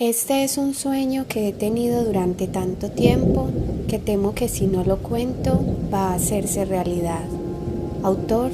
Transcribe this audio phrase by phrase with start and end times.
[0.00, 3.48] Este es un sueño que he tenido durante tanto tiempo
[3.88, 5.58] que temo que si no lo cuento
[5.92, 7.24] va a hacerse realidad.
[8.04, 8.52] Autor,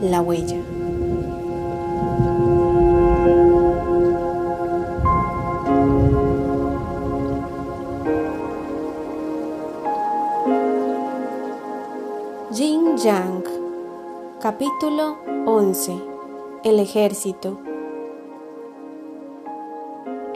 [0.00, 0.62] La huella.
[12.54, 13.44] Jin Yang
[14.40, 15.96] Capítulo 11
[16.62, 17.58] El ejército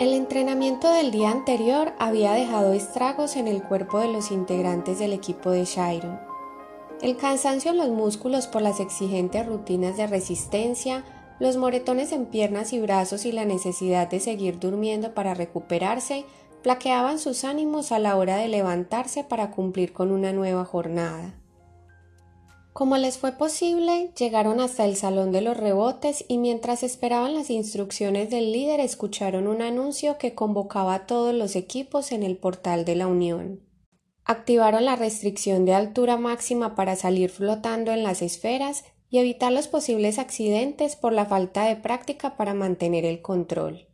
[0.02, 5.12] el entrenamiento del día anterior había dejado estragos en el cuerpo de los integrantes del
[5.12, 6.18] equipo de Shiro.
[7.00, 11.04] El cansancio en los músculos por las exigentes rutinas de resistencia,
[11.38, 16.24] los moretones en piernas y brazos y la necesidad de seguir durmiendo para recuperarse
[16.64, 21.32] plaqueaban sus ánimos a la hora de levantarse para cumplir con una nueva jornada.
[22.72, 27.50] Como les fue posible, llegaron hasta el salón de los rebotes y mientras esperaban las
[27.50, 32.86] instrucciones del líder escucharon un anuncio que convocaba a todos los equipos en el portal
[32.86, 33.60] de la Unión.
[34.24, 39.68] Activaron la restricción de altura máxima para salir flotando en las esferas y evitar los
[39.68, 43.88] posibles accidentes por la falta de práctica para mantener el control.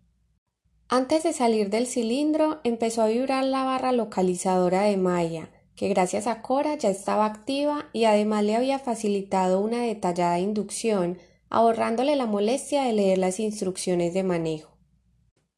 [0.88, 6.26] Antes de salir del cilindro empezó a vibrar la barra localizadora de Maya, que gracias
[6.26, 11.18] a Cora ya estaba activa y además le había facilitado una detallada inducción,
[11.50, 14.76] ahorrándole la molestia de leer las instrucciones de manejo.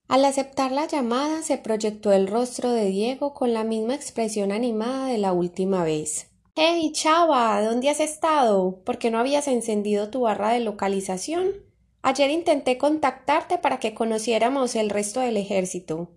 [0.08, 5.06] Al aceptar la llamada se proyectó el rostro de Diego con la misma expresión animada
[5.06, 6.28] de la última vez.
[6.54, 8.82] Hey, chava, ¿dónde has estado?
[8.84, 11.52] ¿Por qué no habías encendido tu barra de localización?
[12.02, 16.10] Ayer intenté contactarte para que conociéramos el resto del ejército.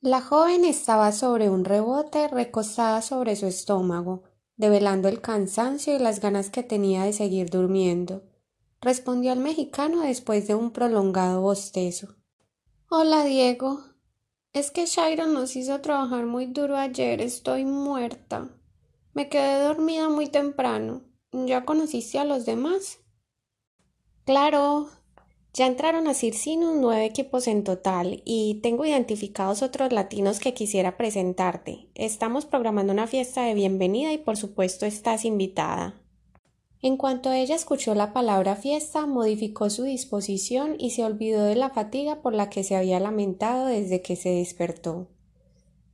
[0.00, 4.22] La joven estaba sobre un rebote recostada sobre su estómago,
[4.56, 8.22] develando el cansancio y las ganas que tenía de seguir durmiendo.
[8.80, 12.14] Respondió al mexicano después de un prolongado bostezo.
[12.88, 13.80] Hola, Diego.
[14.52, 17.20] Es que Sharon nos hizo trabajar muy duro ayer.
[17.20, 18.48] Estoy muerta.
[19.14, 21.02] Me quedé dormida muy temprano.
[21.32, 23.00] ¿Ya conociste a los demás?
[24.24, 24.90] Claro,
[25.58, 30.96] ya entraron a Circinus nueve equipos en total y tengo identificados otros latinos que quisiera
[30.96, 31.88] presentarte.
[31.96, 36.00] Estamos programando una fiesta de bienvenida y por supuesto estás invitada.
[36.80, 41.70] En cuanto ella escuchó la palabra fiesta, modificó su disposición y se olvidó de la
[41.70, 45.08] fatiga por la que se había lamentado desde que se despertó.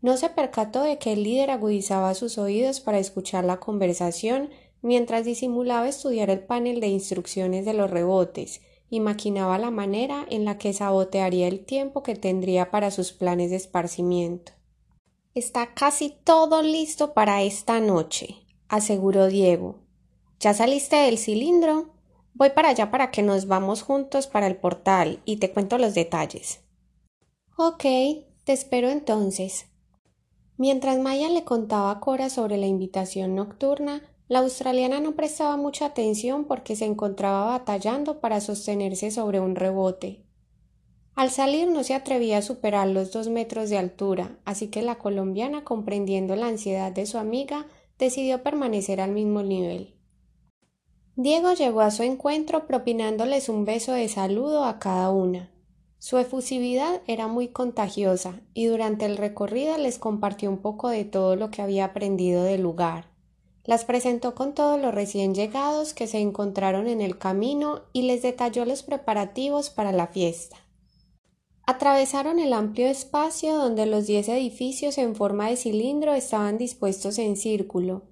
[0.02, 4.50] No se percató de que el líder agudizaba sus oídos para escuchar la conversación
[4.82, 10.44] mientras disimulaba estudiar el panel de instrucciones de los rebotes, y maquinaba la manera en
[10.44, 14.52] la que sabotearía el tiempo que tendría para sus planes de esparcimiento.
[15.34, 18.36] Está casi todo listo para esta noche,
[18.68, 19.80] aseguró Diego.
[20.38, 21.94] ¿Ya saliste del cilindro?
[22.34, 25.94] Voy para allá para que nos vamos juntos para el portal y te cuento los
[25.94, 26.60] detalles.
[27.56, 27.82] Ok,
[28.44, 29.66] te espero entonces.
[30.56, 35.86] Mientras Maya le contaba a Cora sobre la invitación nocturna, la australiana no prestaba mucha
[35.86, 40.24] atención porque se encontraba batallando para sostenerse sobre un rebote.
[41.14, 44.96] Al salir no se atrevía a superar los dos metros de altura, así que la
[44.96, 47.66] colombiana, comprendiendo la ansiedad de su amiga,
[47.98, 49.94] decidió permanecer al mismo nivel.
[51.16, 55.52] Diego llegó a su encuentro propinándoles un beso de saludo a cada una.
[56.00, 61.36] Su efusividad era muy contagiosa y durante el recorrido les compartió un poco de todo
[61.36, 63.13] lo que había aprendido del lugar.
[63.64, 68.20] Las presentó con todos los recién llegados que se encontraron en el camino y les
[68.20, 70.58] detalló los preparativos para la fiesta.
[71.66, 77.38] Atravesaron el amplio espacio donde los diez edificios en forma de cilindro estaban dispuestos en
[77.38, 78.02] círculo,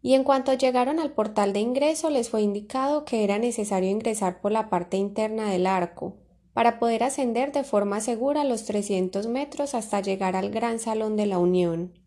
[0.00, 4.40] y en cuanto llegaron al portal de ingreso les fue indicado que era necesario ingresar
[4.40, 6.16] por la parte interna del arco,
[6.54, 11.26] para poder ascender de forma segura los trescientos metros hasta llegar al gran salón de
[11.26, 12.03] la Unión.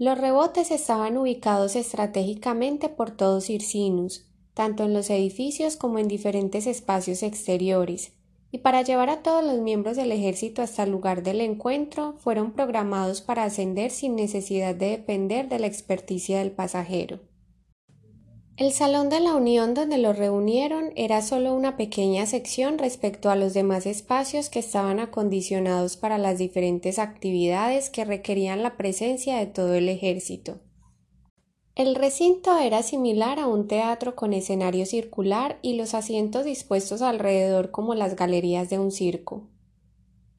[0.00, 6.68] Los rebotes estaban ubicados estratégicamente por todo Circinus, tanto en los edificios como en diferentes
[6.68, 8.12] espacios exteriores,
[8.52, 12.52] y para llevar a todos los miembros del ejército hasta el lugar del encuentro fueron
[12.52, 17.18] programados para ascender sin necesidad de depender de la experticia del pasajero.
[18.58, 23.36] El Salón de la Unión donde los reunieron era solo una pequeña sección respecto a
[23.36, 29.46] los demás espacios que estaban acondicionados para las diferentes actividades que requerían la presencia de
[29.46, 30.58] todo el ejército.
[31.76, 37.70] El recinto era similar a un teatro con escenario circular y los asientos dispuestos alrededor
[37.70, 39.46] como las galerías de un circo.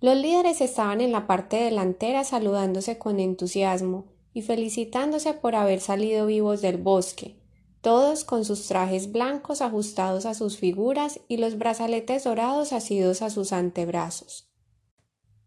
[0.01, 6.25] Los líderes estaban en la parte delantera saludándose con entusiasmo y felicitándose por haber salido
[6.25, 7.38] vivos del bosque,
[7.81, 13.30] todos con sus trajes blancos ajustados a sus figuras y los brazaletes dorados asidos a
[13.30, 14.50] sus antebrazos.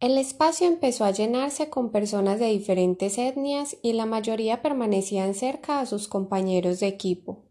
[0.01, 5.79] El espacio empezó a llenarse con personas de diferentes etnias y la mayoría permanecían cerca
[5.79, 7.45] a sus compañeros de equipo.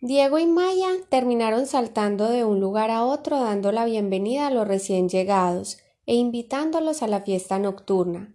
[0.00, 4.68] Diego y Maya terminaron saltando de un lugar a otro dando la bienvenida a los
[4.68, 8.34] recién llegados e invitándolos a la fiesta nocturna.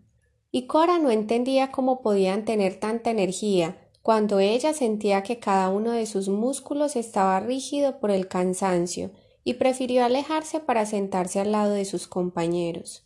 [0.52, 5.92] Y Cora no entendía cómo podían tener tanta energía cuando ella sentía que cada uno
[5.92, 9.12] de sus músculos estaba rígido por el cansancio
[9.44, 13.06] y prefirió alejarse para sentarse al lado de sus compañeros.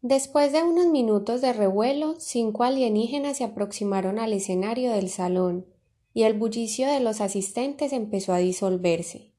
[0.00, 5.66] Después de unos minutos de revuelo, cinco alienígenas se aproximaron al escenario del salón,
[6.14, 9.34] y el bullicio de los asistentes empezó a disolverse.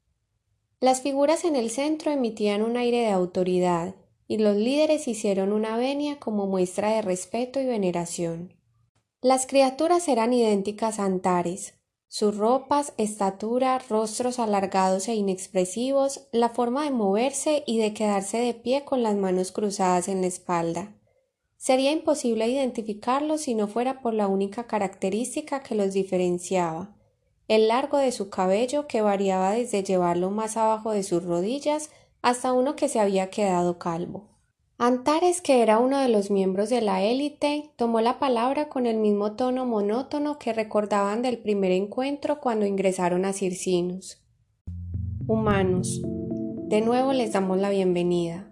[0.80, 3.96] Las figuras en el centro emitían un aire de autoridad,
[4.28, 8.61] y los líderes hicieron una venia como muestra de respeto y veneración.
[9.24, 11.76] Las criaturas eran idénticas a Antares,
[12.08, 18.56] sus ropas, estatura, rostros alargados e inexpresivos, la forma de moverse y de quedarse de
[18.56, 20.96] pie con las manos cruzadas en la espalda.
[21.56, 26.96] Sería imposible identificarlos si no fuera por la única característica que los diferenciaba,
[27.48, 31.92] el largo de su cabello que variaba desde llevarlo más abajo de sus rodillas
[32.24, 34.31] hasta uno que se había quedado calvo.
[34.84, 38.98] Antares, que era uno de los miembros de la élite, tomó la palabra con el
[38.98, 44.24] mismo tono monótono que recordaban del primer encuentro cuando ingresaron a Circinus.
[45.28, 46.02] Humanos,
[46.68, 48.52] de nuevo les damos la bienvenida.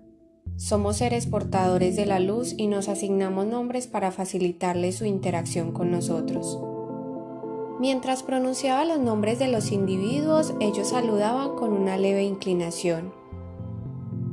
[0.55, 5.89] Somos seres portadores de la luz y nos asignamos nombres para facilitarles su interacción con
[5.89, 6.59] nosotros.
[7.79, 13.17] Mientras pronunciaba los nombres de los individuos, ellos saludaban con una leve inclinación.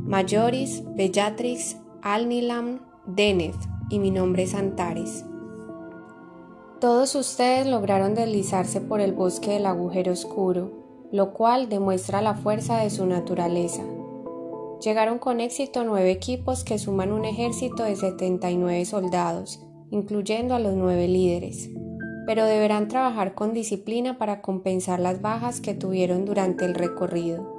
[0.04, 1.78] Mayoris, Bellatrix,
[2.08, 3.56] Alnilam, Deneth
[3.90, 5.24] y mi nombre es Antares.
[6.80, 10.70] Todos ustedes lograron deslizarse por el bosque del agujero oscuro,
[11.10, 13.82] lo cual demuestra la fuerza de su naturaleza.
[14.84, 20.74] Llegaron con éxito nueve equipos que suman un ejército de 79 soldados, incluyendo a los
[20.74, 21.68] nueve líderes,
[22.24, 27.55] pero deberán trabajar con disciplina para compensar las bajas que tuvieron durante el recorrido.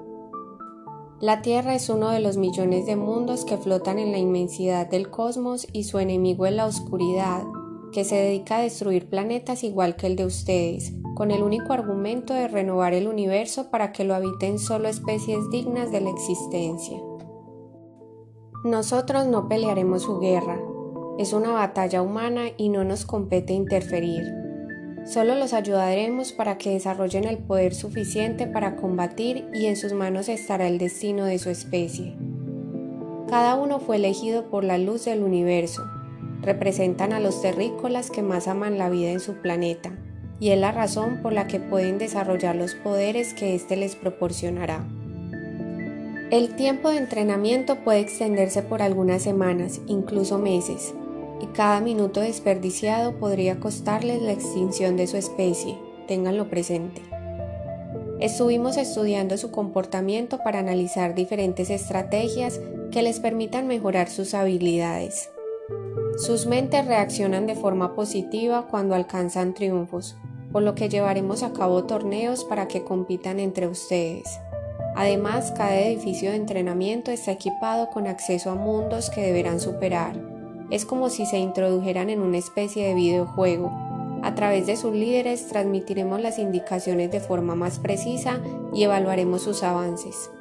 [1.20, 5.10] La Tierra es uno de los millones de mundos que flotan en la inmensidad del
[5.10, 7.44] cosmos y su enemigo es la oscuridad,
[7.92, 12.36] que se dedica a destruir planetas igual que el de ustedes, con el único argumento
[12.36, 17.02] de renovar el universo para que lo habiten solo especies dignas de la existencia.
[18.64, 20.62] Nosotros no pelearemos su guerra,
[21.18, 24.47] es una batalla humana y no nos compete interferir.
[25.08, 30.28] Solo los ayudaremos para que desarrollen el poder suficiente para combatir y en sus manos
[30.28, 32.14] estará el destino de su especie.
[33.30, 35.82] Cada uno fue elegido por la luz del universo.
[36.42, 39.98] Representan a los terrícolas que más aman la vida en su planeta,
[40.42, 44.86] y es la razón por la que pueden desarrollar los poderes que éste les proporcionará.
[46.32, 50.94] El tiempo de entrenamiento puede extenderse por algunas semanas, incluso meses,
[51.42, 57.02] y cada minuto desperdiciado podría costarles la extinción de su especie, ténganlo presente.
[58.20, 62.60] Estuvimos estudiando su comportamiento para analizar diferentes estrategias
[62.92, 65.30] que les permitan mejorar sus habilidades.
[66.18, 70.16] Sus mentes reaccionan de forma positiva cuando alcanzan triunfos,
[70.52, 74.40] por lo que llevaremos a cabo torneos para que compitan entre ustedes.
[74.96, 80.27] Además, cada edificio de entrenamiento está equipado con acceso a mundos que deberán superar
[80.70, 83.72] es como si se introdujeran en una especie de videojuego.
[84.24, 88.40] A través de sus líderes transmitiremos las indicaciones de forma más precisa
[88.74, 90.32] y evaluaremos sus avances.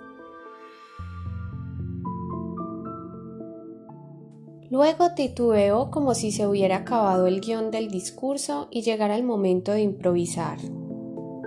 [4.69, 9.73] Luego titubeó como si se hubiera acabado el guion del discurso y llegara el momento
[9.73, 10.59] de improvisar.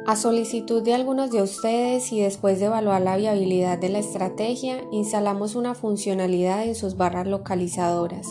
[0.07, 4.81] A solicitud de algunos de ustedes y después de evaluar la viabilidad de la estrategia,
[4.91, 8.25] instalamos una funcionalidad en sus barras localizadoras.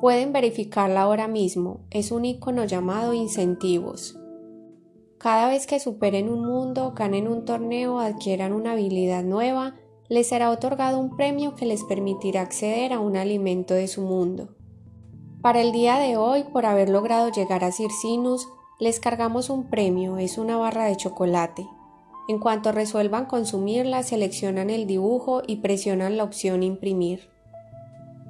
[0.00, 4.16] Pueden verificarla ahora mismo, es un icono llamado incentivos.
[5.18, 9.74] Cada vez que superen un mundo, ganen un torneo o adquieran una habilidad nueva,
[10.08, 14.54] les será otorgado un premio que les permitirá acceder a un alimento de su mundo.
[15.42, 18.46] Para el día de hoy, por haber logrado llegar a Circinus,
[18.78, 21.66] les cargamos un premio, es una barra de chocolate.
[22.28, 27.30] En cuanto resuelvan consumirla, seleccionan el dibujo y presionan la opción imprimir.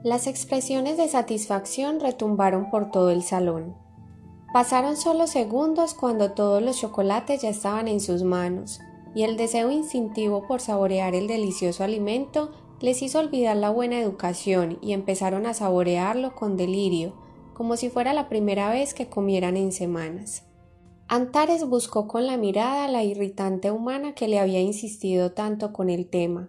[0.09, 3.77] Las expresiones de satisfacción retumbaron por todo el salón.
[4.55, 8.81] Pasaron solo segundos cuando todos los chocolates ya estaban en sus manos,
[9.15, 14.79] y el deseo instintivo por saborear el delicioso alimento les hizo olvidar la buena educación
[14.81, 17.13] y empezaron a saborearlo con delirio,
[17.53, 20.47] como si fuera la primera vez que comieran en semanas.
[21.09, 26.09] Antares buscó con la mirada la irritante humana que le había insistido tanto con el
[26.09, 26.49] tema,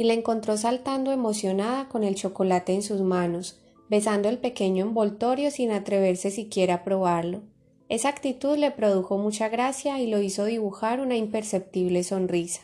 [0.00, 5.50] y la encontró saltando emocionada con el chocolate en sus manos, besando el pequeño envoltorio
[5.50, 7.42] sin atreverse siquiera a probarlo.
[7.90, 12.62] Esa actitud le produjo mucha gracia y lo hizo dibujar una imperceptible sonrisa.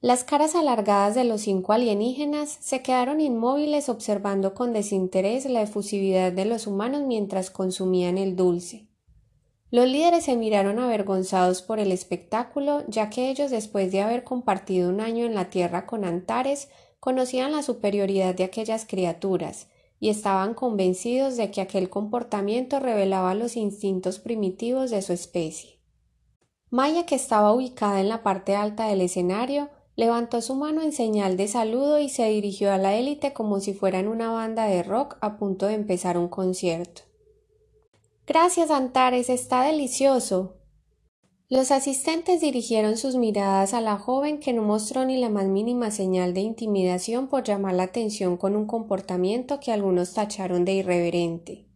[0.00, 6.32] Las caras alargadas de los cinco alienígenas se quedaron inmóviles observando con desinterés la efusividad
[6.32, 8.86] de los humanos mientras consumían el dulce.
[9.72, 14.90] Los líderes se miraron avergonzados por el espectáculo, ya que ellos, después de haber compartido
[14.90, 16.68] un año en la Tierra con Antares,
[17.00, 23.56] conocían la superioridad de aquellas criaturas, y estaban convencidos de que aquel comportamiento revelaba los
[23.56, 25.80] instintos primitivos de su especie.
[26.68, 31.38] Maya, que estaba ubicada en la parte alta del escenario, levantó su mano en señal
[31.38, 35.16] de saludo y se dirigió a la élite como si fueran una banda de rock
[35.22, 37.04] a punto de empezar un concierto.
[38.26, 40.56] Gracias, Antares, está delicioso.
[41.48, 45.90] Los asistentes dirigieron sus miradas a la joven que no mostró ni la más mínima
[45.90, 51.66] señal de intimidación por llamar la atención con un comportamiento que algunos tacharon de irreverente.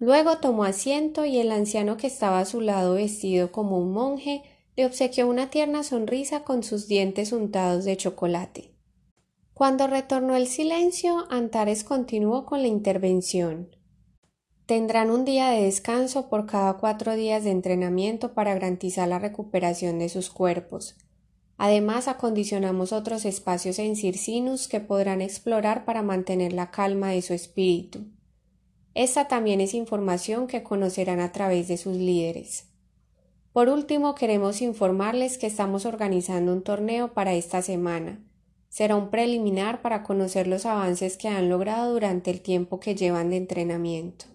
[0.00, 4.42] Luego tomó asiento y el anciano que estaba a su lado vestido como un monje
[4.76, 8.74] le obsequió una tierna sonrisa con sus dientes untados de chocolate.
[9.54, 13.76] Cuando retornó el silencio, Antares continuó con la intervención.
[14.70, 19.98] Tendrán un día de descanso por cada cuatro días de entrenamiento para garantizar la recuperación
[19.98, 20.94] de sus cuerpos.
[21.56, 27.34] Además, acondicionamos otros espacios en Circinus que podrán explorar para mantener la calma de su
[27.34, 28.06] espíritu.
[28.94, 32.68] Esta también es información que conocerán a través de sus líderes.
[33.52, 38.20] Por último, queremos informarles que estamos organizando un torneo para esta semana.
[38.68, 43.30] Será un preliminar para conocer los avances que han logrado durante el tiempo que llevan
[43.30, 44.26] de entrenamiento.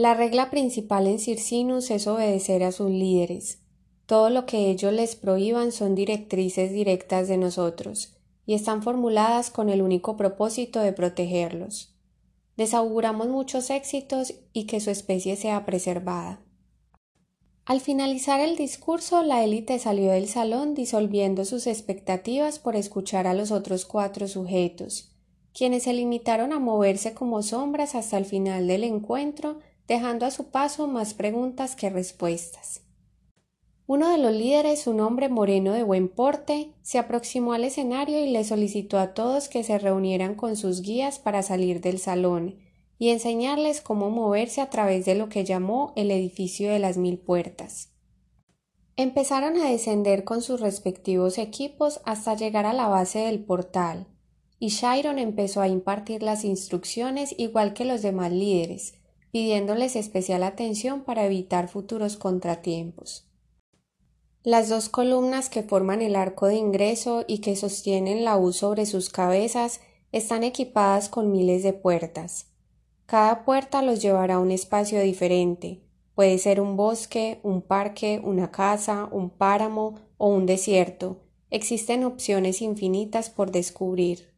[0.00, 3.58] La regla principal en Circinus es obedecer a sus líderes.
[4.06, 8.16] Todo lo que ellos les prohíban son directrices directas de nosotros,
[8.46, 11.94] y están formuladas con el único propósito de protegerlos.
[12.56, 16.40] Desauguramos muchos éxitos y que su especie sea preservada.
[17.66, 23.34] Al finalizar el discurso, la élite salió del salón disolviendo sus expectativas por escuchar a
[23.34, 25.12] los otros cuatro sujetos,
[25.52, 29.58] quienes se limitaron a moverse como sombras hasta el final del encuentro
[29.90, 32.82] dejando a su paso más preguntas que respuestas.
[33.88, 38.30] Uno de los líderes, un hombre moreno de buen porte, se aproximó al escenario y
[38.30, 42.60] le solicitó a todos que se reunieran con sus guías para salir del salón
[43.00, 47.18] y enseñarles cómo moverse a través de lo que llamó el edificio de las mil
[47.18, 47.88] puertas.
[48.94, 54.06] Empezaron a descender con sus respectivos equipos hasta llegar a la base del portal,
[54.60, 58.99] y Shiron empezó a impartir las instrucciones igual que los demás líderes,
[59.32, 63.26] pidiéndoles especial atención para evitar futuros contratiempos.
[64.42, 68.86] Las dos columnas que forman el arco de ingreso y que sostienen la U sobre
[68.86, 69.80] sus cabezas
[70.12, 72.46] están equipadas con miles de puertas.
[73.06, 75.82] Cada puerta los llevará a un espacio diferente.
[76.14, 81.18] Puede ser un bosque, un parque, una casa, un páramo o un desierto.
[81.50, 84.32] Existen opciones infinitas por descubrir.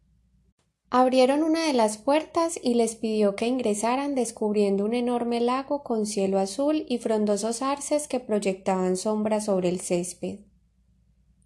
[0.95, 6.05] Abrieron una de las puertas y les pidió que ingresaran descubriendo un enorme lago con
[6.05, 10.41] cielo azul y frondosos arces que proyectaban sombras sobre el césped.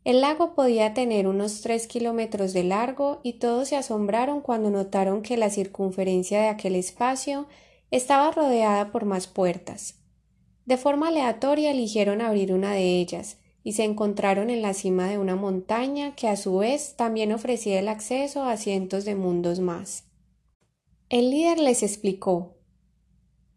[0.02, 5.22] El lago podía tener unos tres kilómetros de largo y todos se asombraron cuando notaron
[5.22, 7.46] que la circunferencia de aquel espacio
[7.92, 9.94] estaba rodeada por más puertas.
[10.64, 15.18] De forma aleatoria eligieron abrir una de ellas, y se encontraron en la cima de
[15.18, 20.04] una montaña que a su vez también ofrecía el acceso a cientos de mundos más.
[21.08, 22.54] El líder les explicó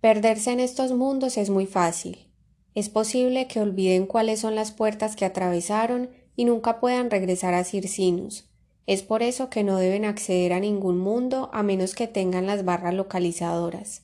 [0.01, 2.27] Perderse en estos mundos es muy fácil.
[2.73, 7.63] Es posible que olviden cuáles son las puertas que atravesaron y nunca puedan regresar a
[7.63, 8.49] Circinus.
[8.87, 12.65] Es por eso que no deben acceder a ningún mundo a menos que tengan las
[12.65, 14.01] barras localizadoras.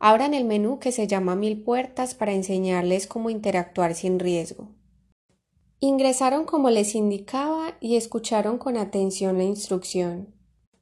[0.00, 4.68] Abran el menú que se llama Mil Puertas para enseñarles cómo interactuar sin riesgo.
[5.80, 10.34] Ingresaron como les indicaba y escucharon con atención la instrucción.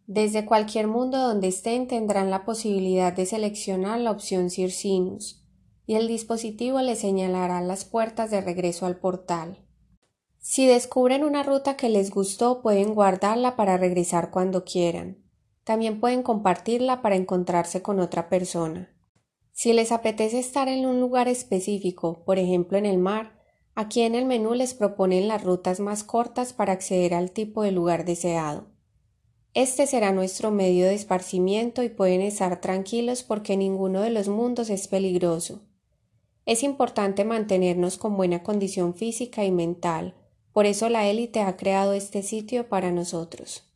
[0.06, 5.44] Desde cualquier mundo donde estén tendrán la posibilidad de seleccionar la opción Circinus,
[5.84, 9.58] y el dispositivo les señalará las puertas de regreso al portal.
[10.38, 15.18] Si descubren una ruta que les gustó, pueden guardarla para regresar cuando quieran.
[15.64, 18.96] También pueden compartirla para encontrarse con otra persona.
[19.52, 23.35] Si les apetece estar en un lugar específico, por ejemplo en el mar,
[23.78, 27.72] Aquí en el menú les proponen las rutas más cortas para acceder al tipo de
[27.72, 28.68] lugar deseado.
[29.52, 34.70] Este será nuestro medio de esparcimiento y pueden estar tranquilos porque ninguno de los mundos
[34.70, 35.60] es peligroso.
[36.46, 40.14] Es importante mantenernos con buena condición física y mental,
[40.52, 43.70] Por eso la élite ha creado este sitio para nosotros.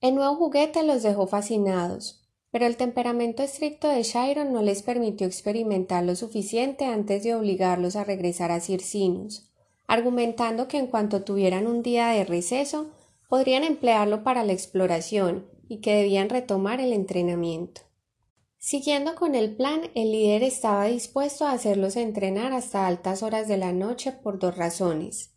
[0.00, 2.21] El nuevo juguete los dejó fascinados,
[2.52, 7.96] pero el temperamento estricto de Chiron no les permitió experimentar lo suficiente antes de obligarlos
[7.96, 9.50] a regresar a Circinus,
[9.86, 12.90] argumentando que en cuanto tuvieran un día de receso
[13.28, 17.80] podrían emplearlo para la exploración y que debían retomar el entrenamiento.
[18.58, 23.56] Siguiendo con el plan, el líder estaba dispuesto a hacerlos entrenar hasta altas horas de
[23.56, 25.32] la noche por dos razones.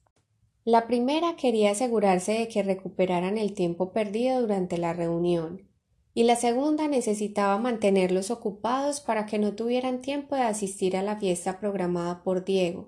[0.65, 5.69] La primera quería asegurarse de que recuperaran el tiempo perdido durante la reunión,
[6.17, 11.17] y la segunda necesitaba mantenerlos ocupados para que no tuvieran tiempo de asistir a la
[11.17, 12.87] fiesta programada por Diego,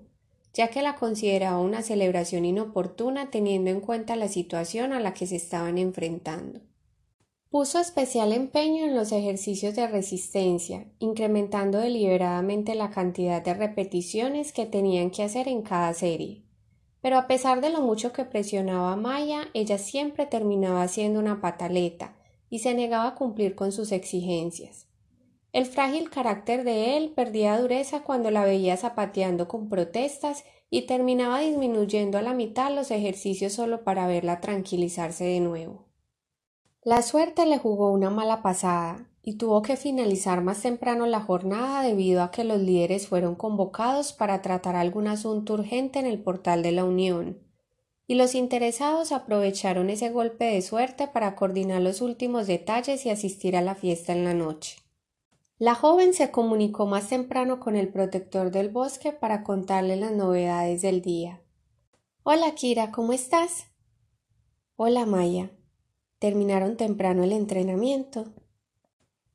[0.54, 5.26] ya que la consideraba una celebración inoportuna teniendo en cuenta la situación a la que
[5.26, 6.60] se estaban enfrentando.
[7.50, 14.64] Puso especial empeño en los ejercicios de resistencia, incrementando deliberadamente la cantidad de repeticiones que
[14.64, 16.44] tenían que hacer en cada serie.
[17.02, 21.42] Pero a pesar de lo mucho que presionaba a Maya, ella siempre terminaba haciendo una
[21.42, 22.17] pataleta
[22.50, 24.86] y se negaba a cumplir con sus exigencias.
[25.52, 31.40] El frágil carácter de él perdía dureza cuando la veía zapateando con protestas y terminaba
[31.40, 35.86] disminuyendo a la mitad los ejercicios solo para verla tranquilizarse de nuevo.
[36.82, 41.82] La suerte le jugó una mala pasada y tuvo que finalizar más temprano la jornada
[41.82, 46.62] debido a que los líderes fueron convocados para tratar algún asunto urgente en el portal
[46.62, 47.38] de la Unión,
[48.08, 53.54] y los interesados aprovecharon ese golpe de suerte para coordinar los últimos detalles y asistir
[53.54, 54.78] a la fiesta en la noche.
[55.58, 60.80] La joven se comunicó más temprano con el protector del bosque para contarle las novedades
[60.80, 61.42] del día.
[62.22, 63.66] Hola, Kira, ¿cómo estás?
[64.76, 65.50] Hola, Maya.
[66.18, 68.32] ¿Terminaron temprano el entrenamiento?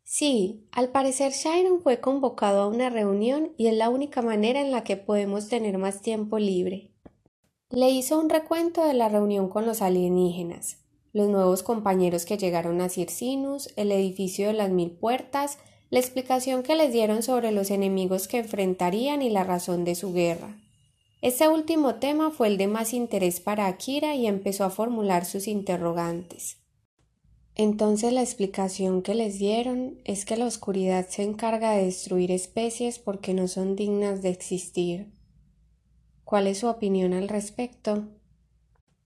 [0.03, 4.71] Sí, al parecer Shiron fue convocado a una reunión y es la única manera en
[4.71, 6.92] la que podemos tener más tiempo libre.
[7.75, 10.77] Le hizo un recuento de la reunión con los alienígenas,
[11.11, 15.57] los nuevos compañeros que llegaron a Circinus, el edificio de las mil puertas,
[15.89, 20.13] la explicación que les dieron sobre los enemigos que enfrentarían y la razón de su
[20.13, 20.55] guerra.
[21.23, 25.47] Este último tema fue el de más interés para Akira y empezó a formular sus
[25.47, 26.57] interrogantes.
[27.55, 32.99] Entonces la explicación que les dieron es que la oscuridad se encarga de destruir especies
[32.99, 35.22] porque no son dignas de existir.
[36.33, 38.07] ¿Cuál es su opinión al respecto?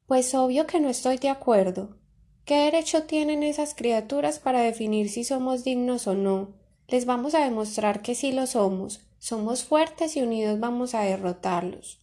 [0.06, 1.98] Pues obvio que no estoy de acuerdo.
[2.46, 6.54] ¿Qué derecho tienen esas criaturas para definir si somos dignos o no?
[6.88, 9.02] Les vamos a demostrar que sí lo somos.
[9.20, 12.00] Somos fuertes y unidos vamos a derrotarlos.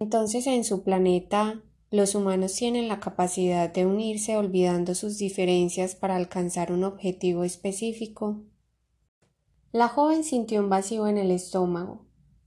[0.00, 6.16] Entonces en su planeta los humanos tienen la capacidad de unirse olvidando sus diferencias para
[6.16, 8.42] alcanzar un objetivo específico.
[9.70, 12.05] La joven sintió un vacío en el estómago.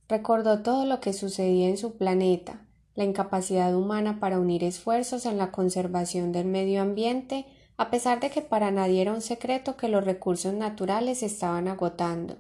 [0.10, 5.38] Recordó todo lo que sucedía en su planeta, la incapacidad humana para unir esfuerzos en
[5.38, 7.46] la conservación del medio ambiente,
[7.78, 11.68] a pesar de que para nadie era un secreto que los recursos naturales se estaban
[11.68, 12.38] agotando.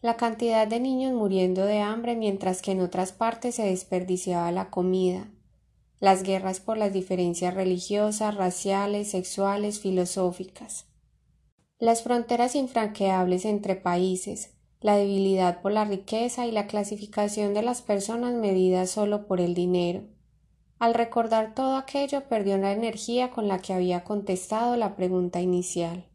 [0.00, 4.68] La cantidad de niños muriendo de hambre mientras que en otras partes se desperdiciaba la
[4.68, 5.30] comida,
[6.00, 10.86] las guerras por las diferencias religiosas, raciales, sexuales, filosóficas,
[11.78, 14.50] las fronteras infranqueables entre países,
[14.82, 19.54] la debilidad por la riqueza y la clasificación de las personas medidas solo por el
[19.54, 20.02] dinero.
[20.78, 26.08] Al recordar todo aquello perdió la energía con la que había contestado la pregunta inicial.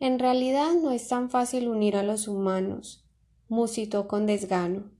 [0.00, 3.06] En realidad no es tan fácil unir a los humanos,
[3.48, 4.90] musitó con desgano.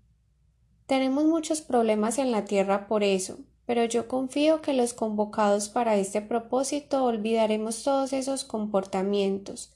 [0.87, 5.97] Tenemos muchos problemas en la Tierra por eso, pero yo confío que los convocados para
[5.97, 9.74] este propósito olvidaremos todos esos comportamientos.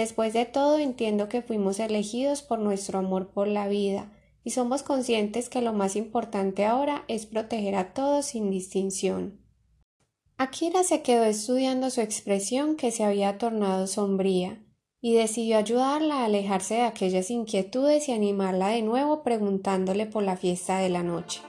[0.00, 4.10] Después de todo entiendo que fuimos elegidos por nuestro amor por la vida,
[4.42, 9.44] y somos conscientes que lo más importante ahora es proteger a todos sin distinción.
[10.38, 14.64] Akira se quedó estudiando su expresión que se había tornado sombría,
[15.02, 20.38] y decidió ayudarla a alejarse de aquellas inquietudes y animarla de nuevo preguntándole por la
[20.38, 21.42] fiesta de la noche.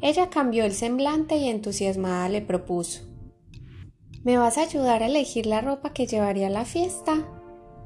[0.00, 3.02] Ella cambió el semblante y entusiasmada le propuso
[4.24, 7.36] ¿Me vas a ayudar a elegir la ropa que llevaría a la fiesta?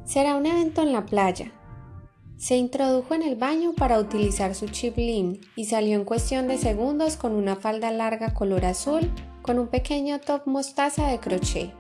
[0.05, 1.51] Será un evento en la playa.
[2.37, 7.17] Se introdujo en el baño para utilizar su chip y salió en cuestión de segundos
[7.17, 11.73] con una falda larga color azul con un pequeño top mostaza de crochet.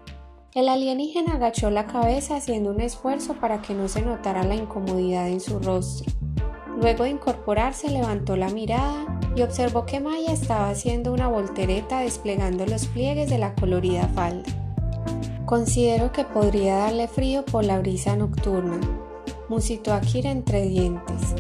[0.54, 5.28] El alienígena agachó la cabeza haciendo un esfuerzo para que no se notara la incomodidad
[5.28, 6.12] en su rostro.
[6.80, 12.64] Luego de incorporarse levantó la mirada y observó que Maya estaba haciendo una voltereta desplegando
[12.66, 14.63] los pliegues de la colorida falda.
[15.46, 18.80] Considero que podría darle frío por la brisa nocturna,
[19.50, 21.34] musitó Akira entre dientes.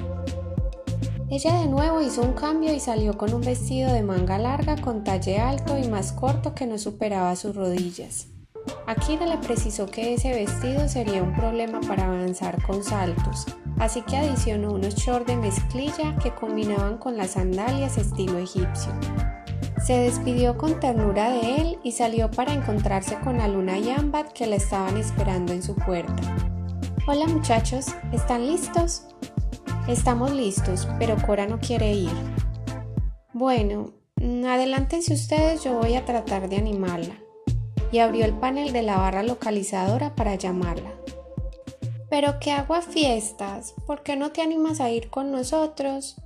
[1.30, 5.04] Ella de nuevo hizo un cambio y salió con un vestido de manga larga con
[5.04, 8.26] talle alto y más corto que no superaba sus rodillas.
[8.86, 13.46] Akira le precisó que ese vestido sería un problema para avanzar con saltos,
[13.78, 18.92] así que adicionó unos shorts de mezclilla que combinaban con las sandalias estilo egipcio.
[19.84, 24.46] Se despidió con ternura de él y salió para encontrarse con Aluna y Ambat que
[24.46, 26.22] la estaban esperando en su puerta.
[27.06, 29.06] Hola muchachos, ¿están listos?
[29.86, 32.10] Estamos listos, pero Cora no quiere ir.
[33.34, 33.92] Bueno,
[34.48, 37.18] adelántense ustedes, yo voy a tratar de animarla
[37.92, 40.94] y abrió el panel de la barra localizadora para llamarla.
[42.08, 46.23] Pero qué hago a fiestas, ¿por qué no te animas a ir con nosotros?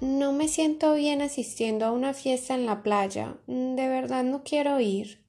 [0.00, 4.80] No me siento bien asistiendo a una fiesta en la playa, de verdad no quiero
[4.80, 5.24] ir.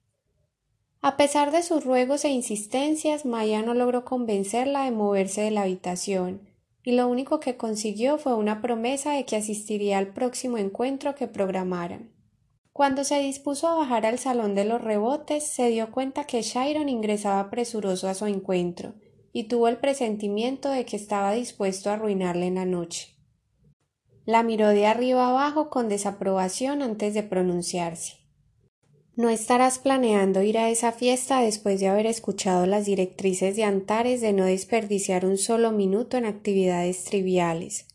[1.00, 5.62] A pesar de sus ruegos e insistencias, Maya no logró convencerla de moverse de la
[5.62, 6.48] habitación,
[6.82, 11.28] y lo único que consiguió fue una promesa de que asistiría al próximo encuentro que
[11.28, 12.10] programaran.
[12.72, 16.88] Cuando se dispuso a bajar al salón de los rebotes, se dio cuenta que Shiron
[16.88, 18.94] ingresaba presuroso a su encuentro,
[19.32, 23.15] y tuvo el presentimiento de que estaba dispuesto a arruinarle en la noche.
[24.26, 28.14] La miró de arriba abajo con desaprobación antes de pronunciarse.
[29.14, 34.20] No estarás planeando ir a esa fiesta después de haber escuchado las directrices de Antares
[34.20, 37.86] de no desperdiciar un solo minuto en actividades triviales.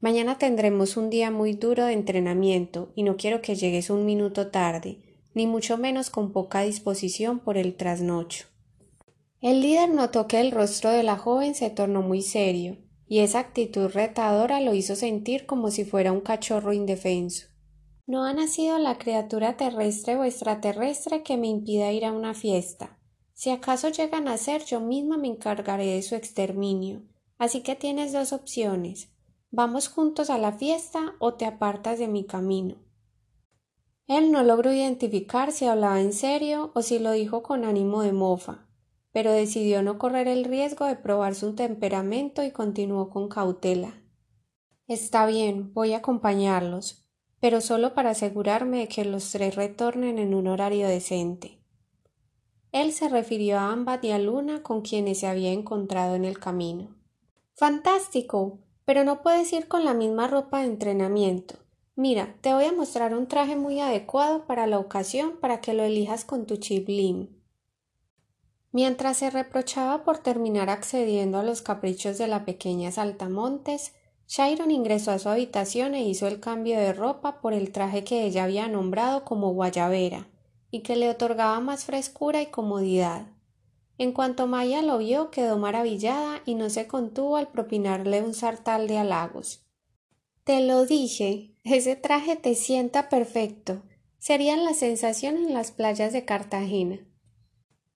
[0.00, 4.48] Mañana tendremos un día muy duro de entrenamiento y no quiero que llegues un minuto
[4.48, 4.98] tarde,
[5.32, 8.46] ni mucho menos con poca disposición por el trasnocho.
[9.40, 13.38] El líder notó que el rostro de la joven se tornó muy serio, y esa
[13.38, 17.48] actitud retadora lo hizo sentir como si fuera un cachorro indefenso.
[18.06, 22.98] No ha nacido la criatura terrestre o extraterrestre que me impida ir a una fiesta.
[23.32, 27.02] Si acaso llega a nacer, yo misma me encargaré de su exterminio.
[27.38, 29.08] Así que tienes dos opciones
[29.56, 32.74] ¿Vamos juntos a la fiesta o te apartas de mi camino?
[34.08, 38.12] Él no logró identificar si hablaba en serio o si lo dijo con ánimo de
[38.12, 38.66] mofa,
[39.14, 44.02] pero decidió no correr el riesgo de probar su temperamento y continuó con cautela.
[44.88, 47.06] Está bien, voy a acompañarlos,
[47.38, 51.60] pero solo para asegurarme de que los tres retornen en un horario decente.
[52.72, 56.40] Él se refirió a Ambat y a Luna con quienes se había encontrado en el
[56.40, 56.96] camino.
[57.54, 58.58] Fantástico.
[58.84, 61.54] Pero no puedes ir con la misma ropa de entrenamiento.
[61.94, 65.84] Mira, te voy a mostrar un traje muy adecuado para la ocasión para que lo
[65.84, 66.88] elijas con tu chip.
[68.74, 73.92] Mientras se reprochaba por terminar accediendo a los caprichos de la pequeña Saltamontes,
[74.26, 78.24] Shiron ingresó a su habitación e hizo el cambio de ropa por el traje que
[78.24, 80.26] ella había nombrado como guayabera
[80.72, 83.28] y que le otorgaba más frescura y comodidad.
[83.96, 88.88] En cuanto Maya lo vio, quedó maravillada y no se contuvo al propinarle un sartal
[88.88, 89.64] de halagos.
[90.42, 93.84] Te lo dije, ese traje te sienta perfecto.
[94.18, 97.06] Serían la sensación en las playas de Cartagena.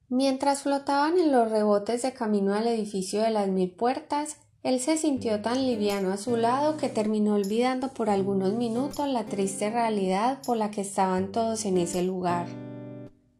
[0.09, 4.97] Mientras flotaban en los rebotes de camino al edificio de las mil puertas, él se
[4.97, 10.39] sintió tan liviano a su lado que terminó olvidando por algunos minutos la triste realidad
[10.43, 12.47] por la que estaban todos en ese lugar.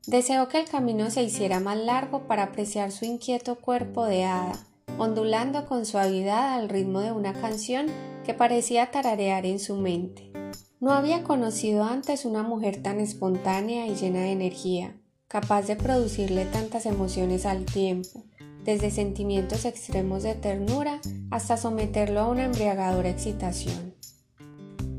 [0.06, 4.54] Deseó que el camino se hiciera más largo para apreciar su inquieto cuerpo de hada,
[5.00, 7.88] ondulando con suavidad al ritmo de una canción
[8.24, 10.32] que parecía tararear en su mente.
[10.80, 14.99] No había conocido antes una mujer tan espontánea y llena de energía,
[15.30, 18.24] capaz de producirle tantas emociones al tiempo,
[18.66, 23.94] desde sentimientos extremos de ternura hasta someterlo a una embriagadora excitación.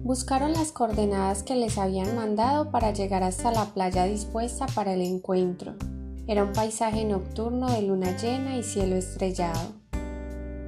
[0.05, 5.03] Buscaron las coordenadas que les habían mandado para llegar hasta la playa dispuesta para el
[5.03, 5.75] encuentro.
[6.29, 9.73] Era un paisaje nocturno de luna llena y cielo estrellado.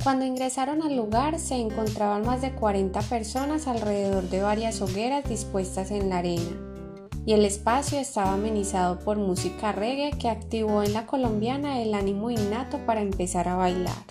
[0.02, 5.92] Cuando ingresaron al lugar se encontraban más de 40 personas alrededor de varias hogueras dispuestas
[5.92, 6.71] en la arena,
[7.24, 12.30] y el espacio estaba amenizado por música reggae que activó en la colombiana el ánimo
[12.30, 14.04] innato para empezar a bailar.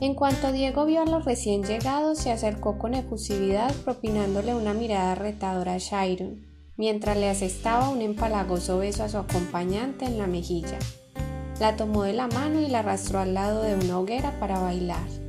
[0.00, 5.14] En cuanto Diego vio a los recién llegados, se acercó con efusividad propinándole una mirada
[5.14, 10.78] retadora a Shiron, mientras le asestaba un empalagoso beso a su acompañante en la mejilla.
[11.60, 15.25] La tomó de la mano y la arrastró al lado de una hoguera para bailar.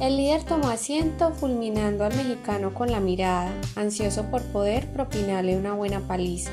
[0.00, 5.74] El líder tomó asiento fulminando al mexicano con la mirada, ansioso por poder propinarle una
[5.74, 6.52] buena paliza.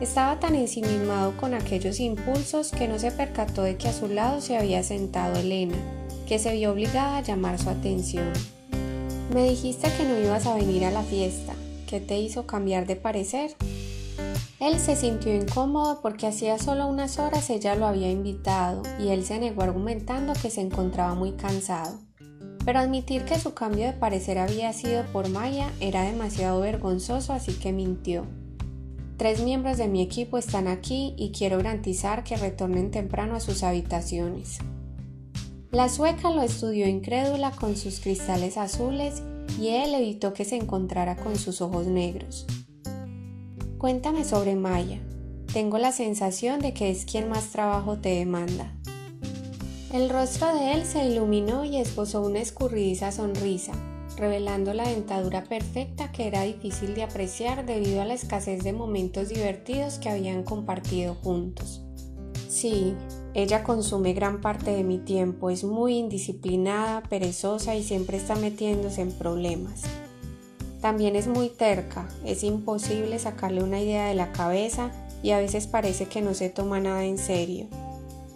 [0.00, 4.40] Estaba tan ensimismado con aquellos impulsos que no se percató de que a su lado
[4.40, 5.74] se había sentado Elena,
[6.28, 8.32] que se vio obligada a llamar su atención.
[9.34, 11.54] Me dijiste que no ibas a venir a la fiesta.
[11.88, 13.56] ¿Qué te hizo cambiar de parecer?
[14.60, 19.24] Él se sintió incómodo porque hacía solo unas horas ella lo había invitado y él
[19.24, 22.09] se negó argumentando que se encontraba muy cansado.
[22.64, 27.54] Pero admitir que su cambio de parecer había sido por Maya era demasiado vergonzoso, así
[27.54, 28.26] que mintió.
[29.16, 33.62] Tres miembros de mi equipo están aquí y quiero garantizar que retornen temprano a sus
[33.62, 34.58] habitaciones.
[35.70, 39.22] La sueca lo estudió incrédula con sus cristales azules
[39.60, 42.46] y él evitó que se encontrara con sus ojos negros.
[43.78, 45.00] Cuéntame sobre Maya.
[45.52, 48.74] Tengo la sensación de que es quien más trabajo te demanda.
[49.92, 53.72] El rostro de él se iluminó y esbozó una escurridiza sonrisa,
[54.16, 59.30] revelando la dentadura perfecta que era difícil de apreciar debido a la escasez de momentos
[59.30, 61.82] divertidos que habían compartido juntos.
[62.48, 62.94] Sí,
[63.34, 69.02] ella consume gran parte de mi tiempo, es muy indisciplinada, perezosa y siempre está metiéndose
[69.02, 69.82] en problemas.
[70.80, 75.66] También es muy terca, es imposible sacarle una idea de la cabeza y a veces
[75.66, 77.66] parece que no se toma nada en serio.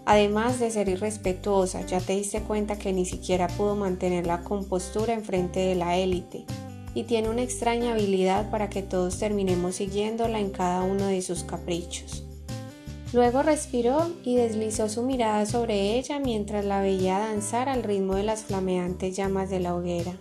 [0.06, 5.14] Además de ser irrespetuosa, ya te diste cuenta que ni siquiera pudo mantener la compostura
[5.14, 6.44] enfrente de la élite
[6.94, 11.42] y tiene una extraña habilidad para que todos terminemos siguiéndola en cada uno de sus
[11.42, 12.22] caprichos.
[13.12, 18.24] Luego respiró y deslizó su mirada sobre ella mientras la veía danzar al ritmo de
[18.24, 20.12] las flameantes llamas de la hoguera.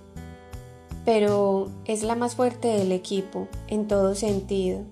[1.04, 4.86] Pero es la más fuerte del equipo, en todo sentido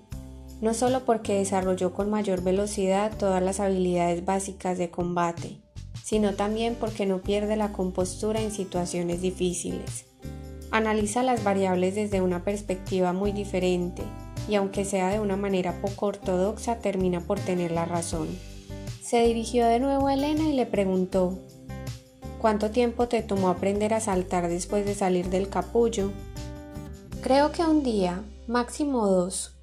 [0.62, 5.58] no solo porque desarrolló con mayor velocidad todas las habilidades básicas de combate,
[6.04, 10.06] sino también porque no pierde la compostura en situaciones difíciles.
[10.70, 14.04] Analiza las variables desde una perspectiva muy diferente
[14.48, 18.28] y aunque sea de una manera poco ortodoxa termina por tener la razón.
[19.02, 21.40] Se dirigió de nuevo a Elena y le preguntó,
[22.40, 26.12] ¿Cuánto tiempo te tomó aprender a saltar después de salir del capullo?
[27.20, 29.56] Creo que un día, máximo dos,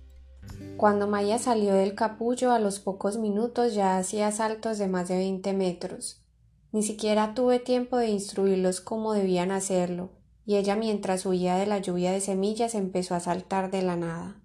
[0.79, 5.17] cuando Maya salió del capullo a los pocos minutos ya hacía saltos de más de
[5.17, 6.23] 20 metros.
[6.71, 10.11] Ni siquiera tuve tiempo de instruirlos cómo debían hacerlo,
[10.45, 14.41] y ella mientras huía de la lluvia de semillas empezó a saltar de la nada.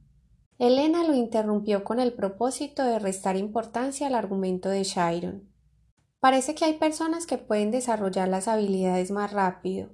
[0.58, 5.48] Elena lo interrumpió con el propósito de restar importancia al argumento de Shiron.
[6.18, 9.90] Parece que hay personas que pueden desarrollar las habilidades más rápido.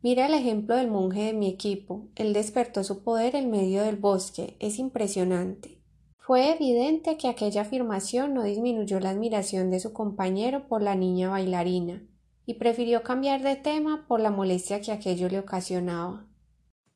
[0.00, 2.08] Mira el ejemplo del monje de mi equipo.
[2.14, 4.56] Él despertó su poder en medio del bosque.
[4.58, 5.81] Es impresionante.
[6.24, 11.30] Fue evidente que aquella afirmación no disminuyó la admiración de su compañero por la niña
[11.30, 12.06] bailarina,
[12.46, 16.28] y prefirió cambiar de tema por la molestia que aquello le ocasionaba.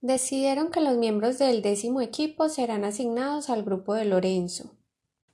[0.00, 4.76] Decidieron que los miembros del décimo equipo serán asignados al grupo de Lorenzo.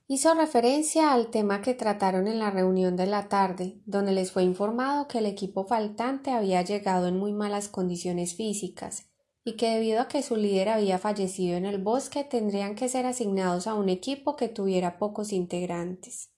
[0.07, 4.41] Hizo referencia al tema que trataron en la reunión de la tarde, donde les fue
[4.41, 9.12] informado que el equipo faltante había llegado en muy malas condiciones físicas
[9.45, 13.05] y que debido a que su líder había fallecido en el bosque tendrían que ser
[13.05, 16.29] asignados a un equipo que tuviera pocos integrantes.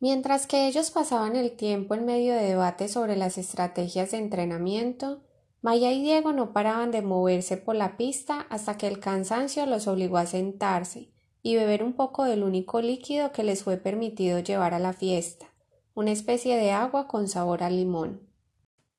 [0.00, 5.22] Mientras que ellos pasaban el tiempo en medio de debates sobre las estrategias de entrenamiento,
[5.62, 9.88] Maya y Diego no paraban de moverse por la pista hasta que el cansancio los
[9.88, 11.08] obligó a sentarse
[11.42, 15.54] y beber un poco del único líquido que les fue permitido llevar a la fiesta,
[15.94, 18.28] una especie de agua con sabor a limón.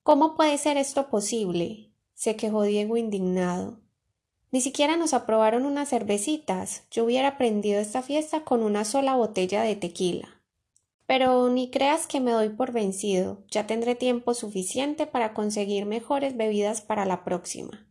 [0.02, 1.92] ¿Cómo puede ser esto posible?
[2.16, 3.80] Se quejó Diego indignado.
[4.52, 6.86] Ni siquiera nos aprobaron unas cervecitas.
[6.90, 10.42] Yo hubiera prendido esta fiesta con una sola botella de tequila.
[11.06, 13.44] Pero ni creas que me doy por vencido.
[13.52, 17.86] Ya tendré tiempo suficiente para conseguir mejores bebidas para la próxima.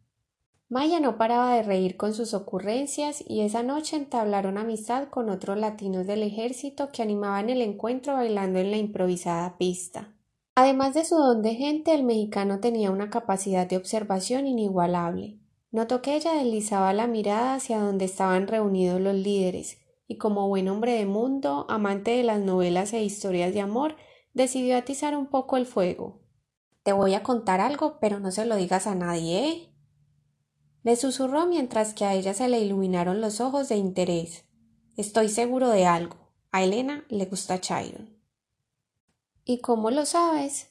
[0.71, 5.59] Maya no paraba de reír con sus ocurrencias y esa noche entablaron amistad con otros
[5.59, 10.14] latinos del ejército que animaban el encuentro bailando en la improvisada pista.
[10.57, 15.41] Además de su don de gente, el mexicano tenía una capacidad de observación inigualable.
[15.73, 20.69] Notó que ella deslizaba la mirada hacia donde estaban reunidos los líderes, y como buen
[20.69, 23.97] hombre de mundo, amante de las novelas e historias de amor,
[24.33, 26.21] decidió atizar un poco el fuego.
[26.85, 29.75] Te voy a contar algo, pero no se lo digas a nadie, ¿eh?
[30.85, 34.45] Le susurró mientras que a ella se le iluminaron los ojos de interés.
[34.97, 36.17] Estoy seguro de algo.
[36.53, 38.14] A Elena le gusta Chiron.
[39.47, 40.71] ¿Y cómo lo sabes?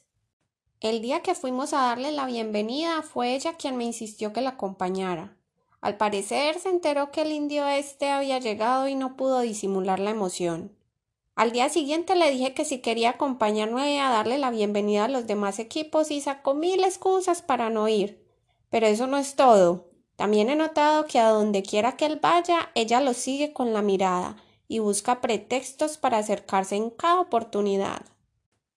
[0.80, 4.50] El día que fuimos a darle la bienvenida fue ella quien me insistió que la
[4.50, 5.36] acompañara.
[5.80, 10.10] Al parecer se enteró que el indio este había llegado y no pudo disimular la
[10.10, 10.76] emoción.
[11.36, 15.28] Al día siguiente le dije que si quería acompañarme a darle la bienvenida a los
[15.28, 18.26] demás equipos y sacó mil excusas para no ir.
[18.70, 19.88] Pero eso no es todo.
[20.16, 23.82] También he notado que a donde quiera que él vaya, ella lo sigue con la
[23.82, 28.04] mirada y busca pretextos para acercarse en cada oportunidad.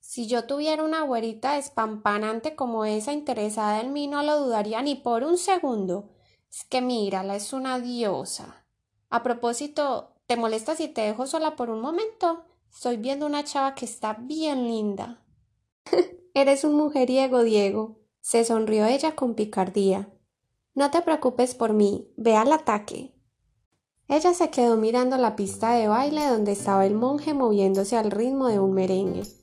[0.07, 4.95] Si yo tuviera una güerita espampanante como esa interesada en mí, no lo dudaría ni
[4.95, 6.07] por un segundo.
[6.49, 8.65] Es que mírala, es una diosa.
[9.09, 12.45] A propósito, ¿te molesta si te dejo sola por un momento?
[12.73, 15.25] Estoy viendo una chava que está bien linda.
[16.33, 17.99] Eres un mujeriego, Diego.
[18.21, 20.09] Se sonrió ella con picardía.
[20.73, 23.13] No te preocupes por mí, ve al ataque.
[24.07, 28.47] Ella se quedó mirando la pista de baile donde estaba el monje moviéndose al ritmo
[28.47, 29.36] de un merengue.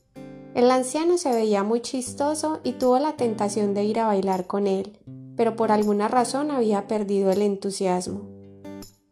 [0.55, 4.67] El anciano se veía muy chistoso y tuvo la tentación de ir a bailar con
[4.67, 4.97] él,
[5.35, 8.21] pero por alguna razón había perdido el entusiasmo.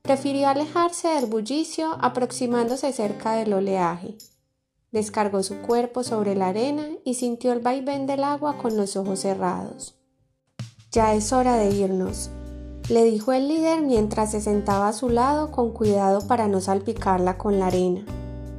[0.04, 4.16] Prefirió alejarse del bullicio aproximándose cerca del oleaje.
[4.94, 9.20] Descargó su cuerpo sobre la arena y sintió el vaivén del agua con los ojos
[9.20, 9.96] cerrados.
[10.94, 12.30] Ya es hora de irnos,
[12.88, 17.38] le dijo el líder mientras se sentaba a su lado con cuidado para no salpicarla
[17.38, 18.06] con la arena.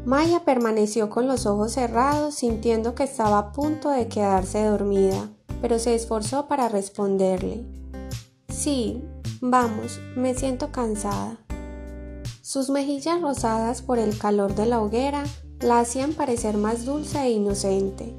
[0.05, 5.31] Maya permaneció con los ojos cerrados sintiendo que estaba a punto de quedarse dormida,
[5.63, 7.65] pero se esforzó para responderle.
[8.49, 9.03] Sí,
[9.41, 11.39] vamos, me siento cansada.
[12.43, 15.25] Sus mejillas rosadas por el calor de la hoguera
[15.61, 18.15] la hacían parecer más dulce e inocente,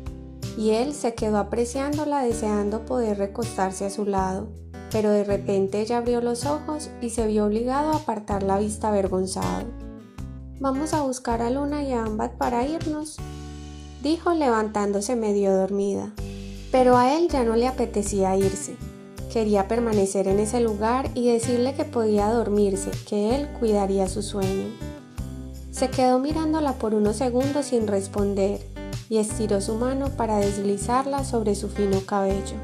[0.58, 4.48] y él se quedó apreciándola deseando poder recostarse a su lado
[4.96, 8.88] pero de repente ella abrió los ojos y se vio obligado a apartar la vista
[8.88, 9.85] avergonzado.
[10.58, 13.18] Vamos a buscar a Luna y a Ambat para irnos,
[14.02, 16.14] dijo levantándose medio dormida.
[16.72, 18.78] Pero a él ya no le apetecía irse.
[19.34, 24.70] Quería permanecer en ese lugar y decirle que podía dormirse, que él cuidaría su sueño.
[25.72, 28.66] Se quedó mirándola por unos segundos sin responder
[29.10, 32.56] y estiró su mano para deslizarla sobre su fino cabello.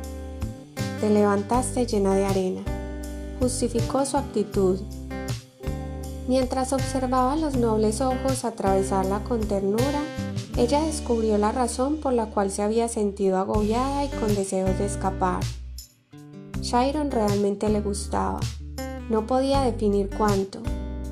[1.02, 2.62] Te levantaste llena de arena.
[3.40, 4.80] Justificó su actitud.
[6.32, 10.02] Mientras observaba los nobles ojos atravesarla con ternura,
[10.56, 14.86] ella descubrió la razón por la cual se había sentido agobiada y con deseos de
[14.86, 15.44] escapar.
[16.62, 18.40] Shiron realmente le gustaba.
[19.10, 20.62] No podía definir cuánto,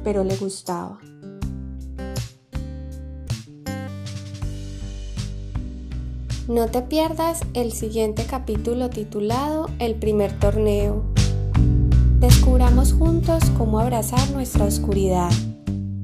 [0.05, 0.99] pero le gustaba.
[6.47, 11.18] No te pierdas el siguiente capítulo titulado El primer torneo.
[12.19, 15.31] Descubramos juntos cómo abrazar nuestra oscuridad.